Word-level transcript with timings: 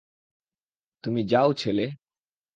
তুমি 1.03 1.21
যাও, 1.23 1.49
ছেলে। 1.53 1.85